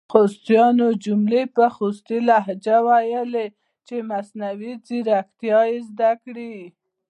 [0.13, 3.47] خوستیانو جملي په خوستې لهجه لولۍ
[3.87, 6.53] چې مصنوعي ځیرکتیا یې زده کړې!